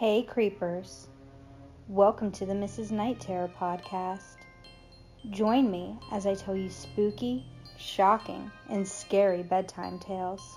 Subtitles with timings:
[0.00, 1.08] Hey, creepers.
[1.86, 2.90] Welcome to the Mrs.
[2.90, 4.38] Night Terror podcast.
[5.28, 7.44] Join me as I tell you spooky,
[7.76, 10.56] shocking, and scary bedtime tales.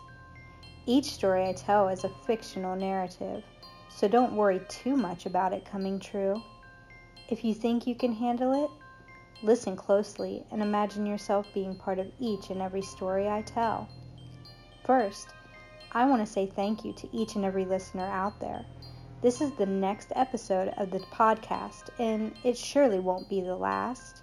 [0.86, 3.44] Each story I tell is a fictional narrative,
[3.90, 6.42] so don't worry too much about it coming true.
[7.28, 8.72] If you think you can handle it,
[9.44, 13.90] listen closely and imagine yourself being part of each and every story I tell.
[14.86, 15.28] First,
[15.92, 18.66] I want to say thank you to each and every listener out there
[19.24, 24.22] this is the next episode of the podcast, and it surely won't be the last.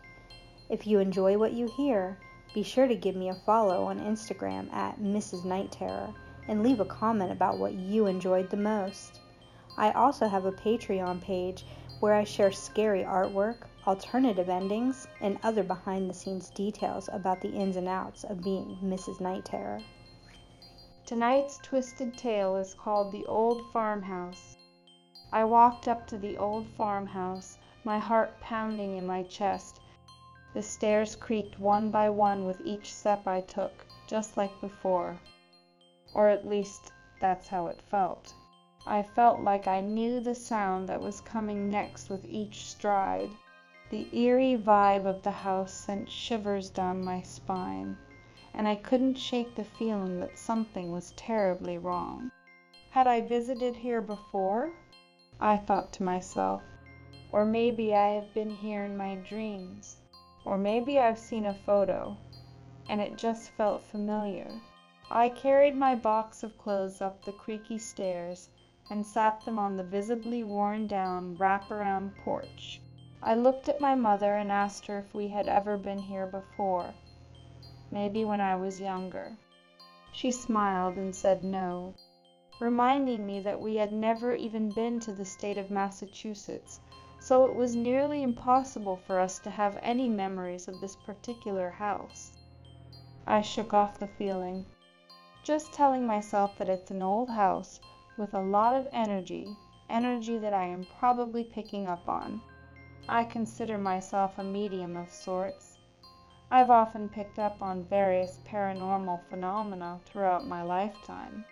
[0.68, 2.18] If you enjoy what you hear,
[2.52, 5.46] be sure to give me a follow on Instagram at Mrs.
[5.46, 6.12] Night Terror
[6.48, 9.20] and leave a comment about what you enjoyed the most.
[9.78, 11.64] I also have a Patreon page
[12.01, 17.52] where I share scary artwork, alternative endings, and other behind the scenes details about the
[17.52, 19.18] ins and outs of being Mrs.
[19.18, 19.80] Night Terror.
[21.06, 24.59] Tonight's twisted tale is called The Old Farmhouse.
[25.32, 29.80] I walked up to the old farmhouse, my heart pounding in my chest.
[30.54, 35.20] The stairs creaked one by one with each step I took, just like before.
[36.14, 38.34] Or at least that's how it felt.
[38.84, 43.30] I felt like I knew the sound that was coming next with each stride.
[43.90, 47.96] The eerie vibe of the house sent shivers down my spine,
[48.52, 52.32] and I couldn't shake the feeling that something was terribly wrong.
[52.90, 54.72] Had I visited here before?
[55.43, 56.63] I thought to myself.
[57.33, 59.96] Or maybe I have been here in my dreams.
[60.45, 62.19] Or maybe I've seen a photo,
[62.91, 64.50] and it just felt familiar.
[65.11, 68.50] I carried my box of clothes up the creaky stairs
[68.91, 72.83] and sat them on the visibly worn down wrap around porch.
[73.22, 76.93] I looked at my mother and asked her if we had ever been here before.
[77.91, 79.33] Maybe when I was younger.
[80.12, 81.94] She smiled and said no
[82.60, 86.80] reminding me that we had never even been to the state of Massachusetts,
[87.19, 92.32] so it was nearly impossible for us to have any memories of this particular house.
[93.26, 94.66] I shook off the feeling,
[95.43, 97.81] just telling myself that it's an old house
[98.16, 99.56] with a lot of energy,
[99.88, 102.41] energy that I am probably picking up on.
[103.09, 105.78] I consider myself a medium of sorts.
[106.50, 111.44] I've often picked up on various paranormal phenomena throughout my lifetime.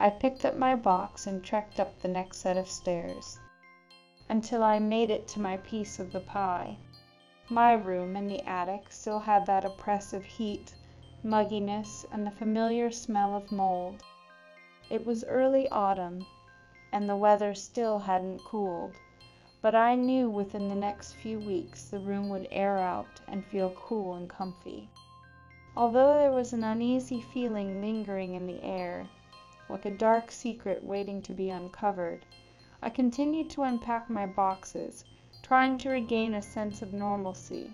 [0.00, 3.40] I picked up my box and trekked up the next set of stairs,
[4.28, 6.76] until I made it to my piece of the pie.
[7.48, 10.72] My room in the attic still had that oppressive heat,
[11.24, 14.04] mugginess, and the familiar smell of mold.
[14.88, 16.24] It was early autumn,
[16.92, 18.94] and the weather still hadn't cooled,
[19.60, 23.70] but I knew within the next few weeks the room would air out and feel
[23.70, 24.88] cool and comfy.
[25.76, 29.08] Although there was an uneasy feeling lingering in the air,
[29.68, 32.24] like a dark secret waiting to be uncovered.
[32.82, 35.04] I continued to unpack my boxes,
[35.42, 37.72] trying to regain a sense of normalcy.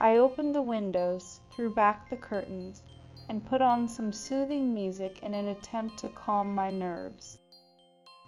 [0.00, 2.82] I opened the windows, threw back the curtains,
[3.28, 7.38] and put on some soothing music in an attempt to calm my nerves.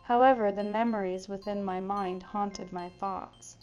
[0.02, 3.56] However, the memories within my mind haunted my thoughts.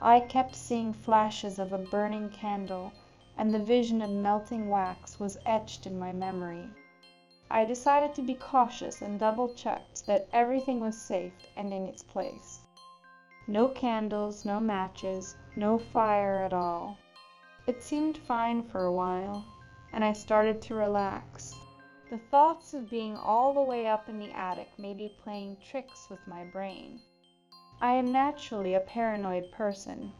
[0.00, 2.92] I kept seeing flashes of a burning candle,
[3.38, 6.68] and the vision of melting wax was etched in my memory.
[7.48, 12.02] I decided to be cautious and double checked that everything was safe and in its
[12.02, 12.62] place.
[13.46, 16.98] No candles, no matches, no fire at all.
[17.68, 19.44] It seemed fine for a while,
[19.92, 21.54] and I started to relax.
[22.10, 26.10] The thoughts of being all the way up in the attic may be playing tricks
[26.10, 27.00] with my brain.
[27.80, 30.12] I am naturally a paranoid person,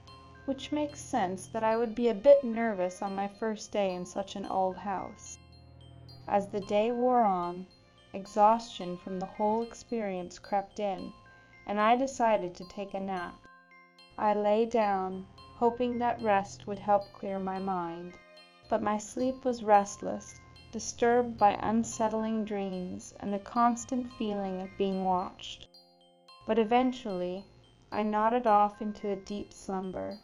[0.45, 4.07] which makes sense that I would be a bit nervous on my first day in
[4.07, 5.39] such an old house.
[6.29, 7.67] As the day wore on,
[8.13, 11.13] exhaustion from the whole experience crept in,
[11.67, 13.37] and I decided to take a nap.
[14.19, 18.19] I lay down, hoping that rest would help clear my mind,
[18.69, 20.41] but my sleep was restless,
[20.73, 25.69] disturbed by unsettling dreams and the constant feeling of being watched.
[26.45, 27.45] But eventually
[27.93, 30.19] I nodded off into a deep slumber.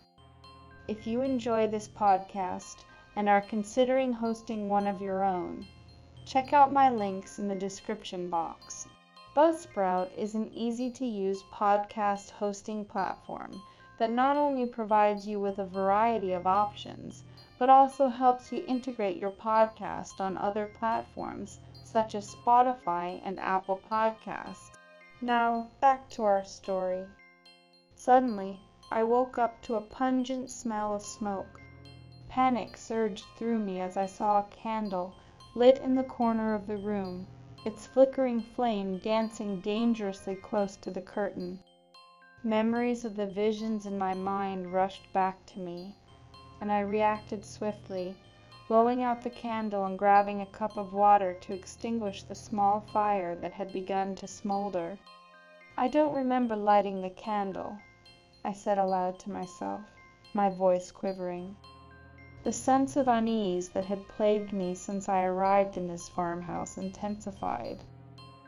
[0.89, 2.85] If you enjoy this podcast
[3.15, 5.65] and are considering hosting one of your own,
[6.25, 8.87] check out my links in the description box.
[9.35, 13.63] Buzzsprout is an easy to use podcast hosting platform
[13.99, 17.23] that not only provides you with a variety of options,
[17.59, 23.81] but also helps you integrate your podcast on other platforms such as Spotify and Apple
[23.91, 24.73] Podcasts.
[25.21, 27.07] Now, back to our story.
[27.95, 28.59] Suddenly,
[28.91, 31.61] I woke up to a pungent smell of smoke.
[32.29, 35.15] Panic surged through me as I saw a candle
[35.55, 37.27] lit in the corner of the room,
[37.63, 41.63] its flickering flame dancing dangerously close to the curtain.
[42.43, 45.95] Memories of the visions in my mind rushed back to me,
[46.59, 48.17] and I reacted swiftly,
[48.67, 53.35] blowing out the candle and grabbing a cup of water to extinguish the small fire
[53.37, 54.99] that had begun to smolder.
[55.77, 57.77] "I don't remember lighting the candle,"
[58.43, 59.83] I said aloud to myself,
[60.33, 61.57] my voice quivering.
[62.45, 67.85] The sense of unease that had plagued me since I arrived in this farmhouse intensified.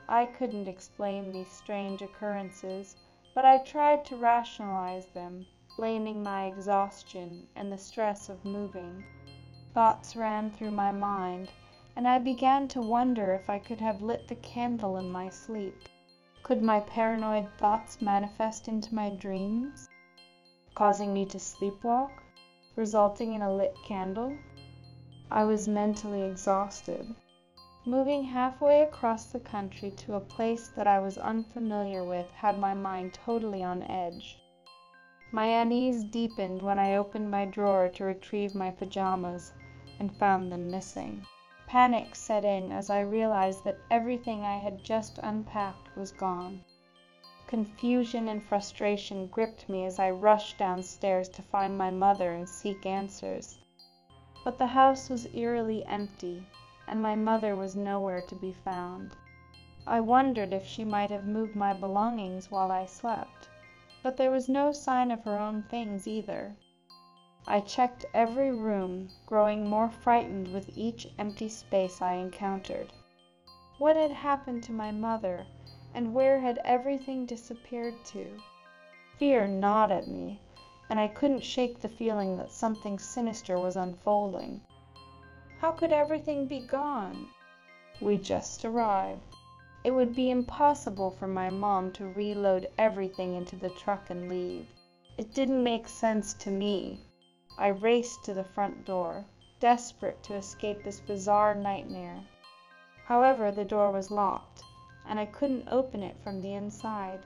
[0.09, 2.97] I couldn't explain these strange occurrences,
[3.35, 5.47] but I tried to rationalize them,
[5.77, 9.05] blaming my exhaustion and the stress of moving.
[9.75, 11.53] Thoughts ran through my mind,
[11.95, 15.89] and I began to wonder if I could have lit the candle in my sleep.
[16.43, 19.89] Could my paranoid thoughts manifest into my dreams,
[20.75, 22.24] causing me to sleepwalk?
[22.77, 24.37] Resulting in a lit candle.
[25.31, 27.15] I was mentally exhausted.
[27.87, 32.73] Moving halfway across the country to a place that I was unfamiliar with had my
[32.75, 34.39] mind totally on edge.
[35.31, 39.53] My unease deepened when I opened my drawer to retrieve my pajamas
[39.99, 41.27] and found them missing.
[41.67, 46.65] Panic set in as I realized that everything I had just unpacked was gone.
[47.47, 52.87] Confusion and frustration gripped me as I rushed downstairs to find my mother and seek
[52.87, 53.59] answers.
[54.43, 56.43] But the house was eerily empty,
[56.89, 59.15] and my mother was nowhere to be found.
[59.87, 63.51] I wondered if she might have moved my belongings while I slept,
[64.03, 66.57] but there was no sign of her own things either.
[67.47, 72.91] I checked every room, growing more frightened with each empty space I encountered.
[73.77, 75.47] What had happened to my mother?
[75.95, 78.27] And where had everything disappeared to?
[79.17, 80.41] Fear gnawed at me,
[80.91, 84.61] and I couldn't shake the feeling that something sinister was unfolding.
[85.61, 87.29] How could everything be gone?
[88.01, 89.37] We just arrived.
[89.85, 94.67] It would be impossible for my mom to reload everything into the truck and leave.
[95.17, 96.99] It didn't make sense to me.
[97.57, 99.25] I raced to the front door,
[99.61, 102.21] desperate to escape this bizarre nightmare.
[103.05, 104.65] However, the door was locked
[105.07, 107.21] and I couldn't open it from the inside.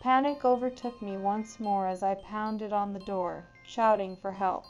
[0.00, 4.64] Panic overtook me once more as I pounded on the door, shouting for help.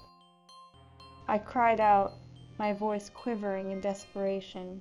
[1.28, 2.14] I cried out,
[2.58, 4.80] my voice quivering in desperation.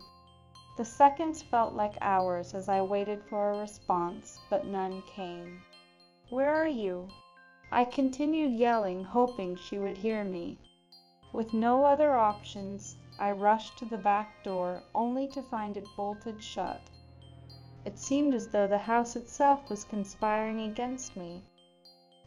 [0.77, 5.61] The seconds felt like hours as I waited for a response, but none came.
[6.29, 7.09] Where are you?
[7.71, 10.57] I continued yelling, hoping she would hear me.
[11.33, 16.41] With no other options, I rushed to the back door, only to find it bolted
[16.41, 16.81] shut.
[17.85, 21.43] It seemed as though the house itself was conspiring against me.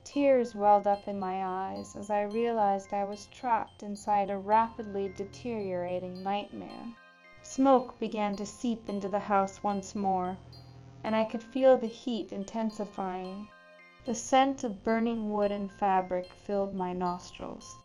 [0.05, 5.09] Tears welled up in my eyes as I realized I was trapped inside a rapidly
[5.09, 6.95] deteriorating nightmare.
[7.43, 10.39] Smoke began to seep into the house once more,
[11.03, 13.49] and I could feel the heat intensifying.
[14.05, 17.77] The scent of burning wood and fabric filled my nostrils.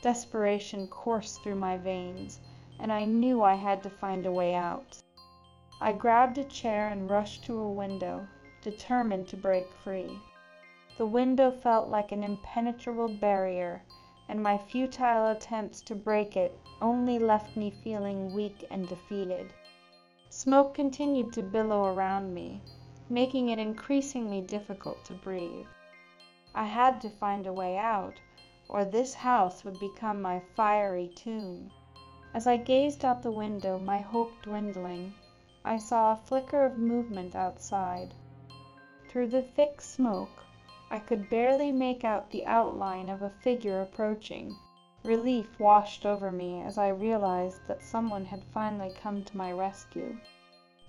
[0.00, 2.40] Desperation coursed through my veins,
[2.78, 5.02] and I knew I had to find a way out.
[5.86, 8.26] I grabbed a chair and rushed to a window,
[8.62, 10.18] determined to break free.
[10.96, 13.82] The window felt like an impenetrable barrier,
[14.26, 19.52] and my futile attempts to break it only left me feeling weak and defeated.
[20.30, 22.62] Smoke continued to billow around me,
[23.10, 25.66] making it increasingly difficult to breathe.
[26.54, 28.18] I had to find a way out,
[28.70, 31.70] or this house would become my fiery tomb.
[32.32, 35.12] As I gazed out the window, my hope dwindling,
[35.66, 38.12] I saw a flicker of movement outside.
[39.08, 40.44] Through the thick smoke
[40.90, 44.54] I could barely make out the outline of a figure approaching.
[45.04, 50.18] Relief washed over me as I realized that someone had finally come to my rescue.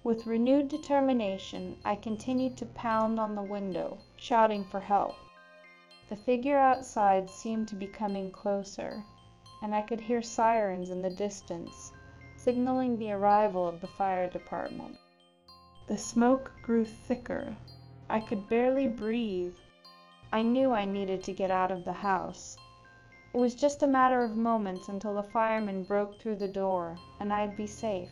[0.04, 5.16] With renewed determination I continued to pound on the window, shouting for help.
[6.10, 9.06] The figure outside seemed to be coming closer,
[9.62, 11.94] and I could hear sirens in the distance
[12.46, 14.96] signaling the arrival of the fire department.
[15.88, 17.58] The smoke grew thicker.
[18.08, 19.56] I could barely breathe.
[20.32, 22.56] I knew I needed to get out of the house.
[23.34, 27.34] It was just a matter of moments until the firemen broke through the door, and
[27.34, 28.12] I'd be safe.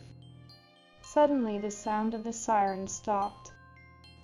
[1.00, 3.52] Suddenly the sound of the siren stopped.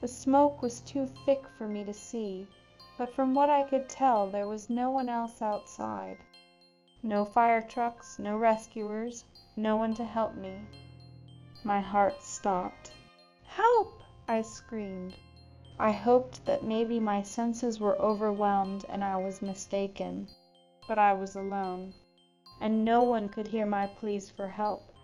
[0.01, 2.49] The smoke was too thick for me to see,
[2.99, 6.19] but from what I could tell there was no one else outside.
[7.01, 9.25] No fire trucks, no rescuers,
[9.61, 10.59] no one to help me.
[11.65, 12.93] My heart stopped.
[13.45, 15.17] "Help!" I screamed.
[15.79, 20.29] I hoped that maybe my senses were overwhelmed and I was mistaken.
[20.89, 21.93] But I was alone,
[22.59, 24.95] and no one could hear my pleas for help.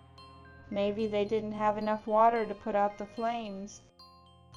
[0.70, 3.82] Maybe they didn't have enough water to put out the flames.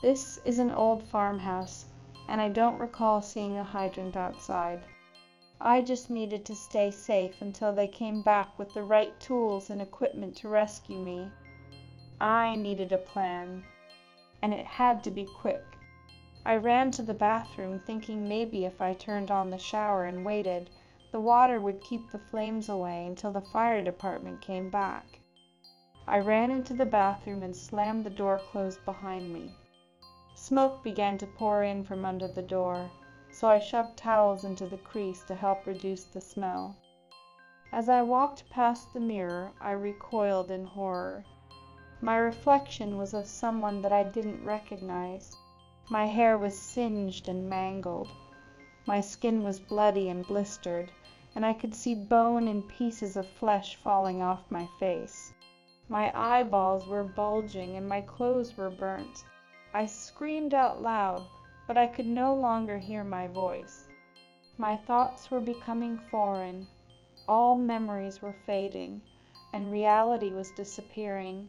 [0.01, 1.85] This is an old farmhouse,
[2.29, 4.81] and I don't recall seeing a hydrant outside.
[5.61, 9.81] I just needed to stay safe until they came back with the right tools and
[9.81, 11.31] equipment to rescue me.
[12.21, 13.65] I needed a plan,
[14.41, 15.65] and it had to be quick.
[16.45, 20.69] I ran to the bathroom thinking maybe if I turned on the shower and waited,
[21.11, 25.19] the water would keep the flames away until the fire department came back.
[26.07, 29.51] I ran into the bathroom and slammed the door closed behind me.
[30.35, 32.89] Smoke began to pour in from under the door,
[33.31, 36.75] so I shoved towels into the crease to help reduce the smell.
[37.71, 41.23] As I walked past the mirror, I recoiled in horror.
[42.01, 45.35] My reflection was of someone that I didn't recognize.
[45.89, 48.09] My hair was singed and mangled.
[48.85, 50.91] My skin was bloody and blistered
[51.35, 55.31] and I could see bone and pieces of flesh falling off my face.
[55.87, 59.23] My eyeballs were bulging and my clothes were burnt.
[59.73, 61.25] I screamed out loud,
[61.69, 63.87] but I could no longer hear my voice.
[64.57, 66.65] My thoughts were becoming foreign,
[67.27, 69.03] all memories were fading,
[69.53, 71.47] and reality was disappearing.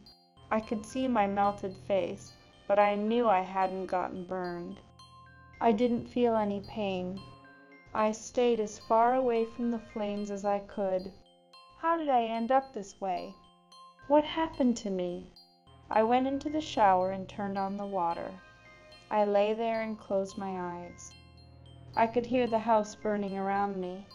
[0.51, 2.33] I could see my melted face,
[2.67, 4.79] but I knew I hadn't gotten burned.
[5.59, 7.19] I didn't feel any pain,
[7.91, 11.11] I stayed as far away from the flames as I could.
[11.79, 13.33] How did I end up this way?
[14.07, 15.31] What happened to me?
[15.89, 18.31] I went into the shower and turned on the water.
[19.13, 21.11] I lay there and closed my eyes.
[21.97, 24.07] I could hear the house burning around me.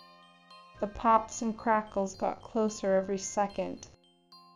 [0.80, 3.88] The pops and crackles got closer every second.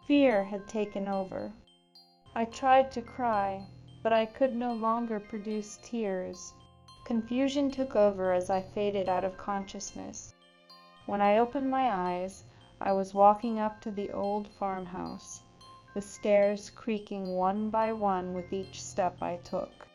[0.06, 1.52] Fear had taken over.
[2.34, 3.66] I tried to cry,
[4.02, 6.54] but I could no longer produce tears.
[7.04, 10.32] Confusion took over as I faded out of consciousness.
[11.04, 12.44] When I opened my eyes,
[12.80, 15.42] I was walking up to the old farmhouse,
[15.92, 19.89] the stairs creaking one by one with each step I took.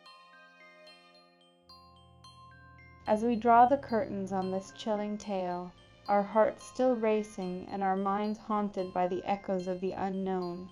[3.06, 5.70] As we draw the curtains on this chilling tale,
[6.08, 10.68] our hearts still racing and our minds haunted by the echoes of the unknown,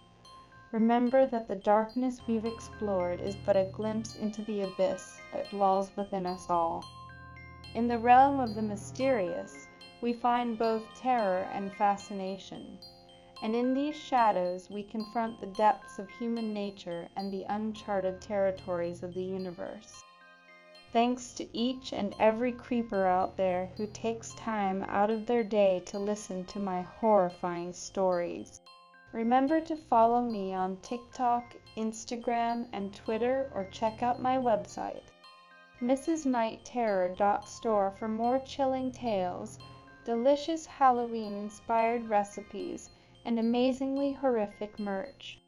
[0.74, 5.96] Remember that the darkness we've explored is but a glimpse into the abyss that dwells
[5.96, 6.84] within us all.
[7.76, 9.68] In the realm of the mysterious,
[10.00, 12.76] we find both terror and fascination,
[13.40, 19.04] and in these shadows we confront the depths of human nature and the uncharted territories
[19.04, 20.02] of the universe.
[20.94, 25.82] Thanks to each and every creeper out there who takes time out of their day
[25.86, 28.60] to listen to my horrifying stories.
[29.12, 35.02] Remember to follow me on TikTok, Instagram, and Twitter, or check out my website,
[35.82, 39.58] mrsnightterror.store for more chilling tales,
[40.04, 42.90] delicious Halloween inspired recipes,
[43.24, 45.40] and amazingly horrific merch.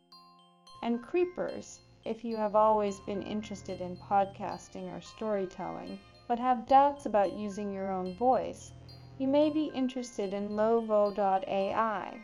[0.83, 5.98] And creepers, if you have always been interested in podcasting or storytelling,
[6.28, 8.72] but have doubts about using your own voice,
[9.18, 12.20] you may be interested in lovo.ai.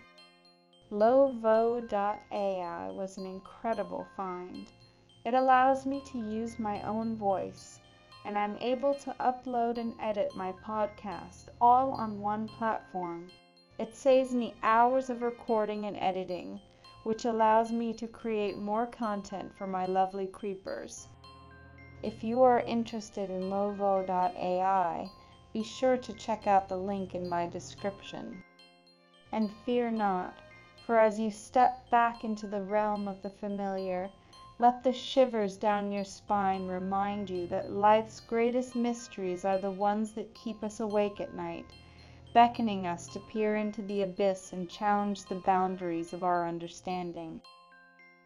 [0.91, 4.71] Lovo.ai was an incredible find.
[5.25, 7.81] It allows me to use my own voice,
[8.25, 13.31] and I'm able to upload and edit my podcast all on one platform.
[13.79, 16.61] It saves me hours of recording and editing,
[17.05, 21.09] which allows me to create more content for my lovely creepers.
[22.03, 25.11] If you are interested in Lovo.ai,
[25.53, 28.43] be sure to check out the link in my description.
[29.31, 30.35] And fear not,
[30.87, 34.11] for as you step back into the realm of the familiar,
[34.59, 40.13] let the shivers down your spine remind you that life's greatest mysteries are the ones
[40.13, 41.67] that keep us awake at night,
[42.33, 47.41] beckoning us to peer into the abyss and challenge the boundaries of our understanding.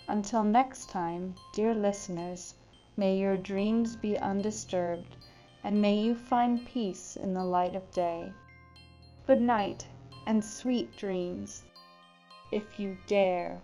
[0.08, 2.54] Until next time, dear listeners,
[2.96, 5.16] may your dreams be undisturbed,
[5.64, 8.32] and may you find peace in the light of day.
[9.26, 9.86] Good night,
[10.26, 11.64] and sweet dreams
[12.52, 13.60] if you dare.